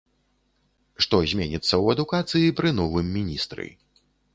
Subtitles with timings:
[1.05, 3.73] Што зменіцца ў адукацыі пры новым міністры.